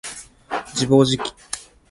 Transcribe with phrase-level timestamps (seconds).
[0.73, 1.31] 自暴自棄